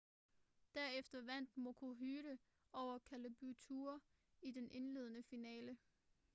derefter 0.75 1.21
vandt 1.21 1.57
maroochydore 1.57 2.37
over 2.73 2.99
caboolture 2.99 3.99
i 4.41 4.51
den 4.51 4.71
indledende 4.71 5.23
finale 5.23 5.77